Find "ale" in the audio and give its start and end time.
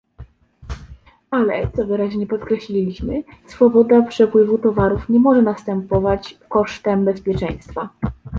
1.31-1.67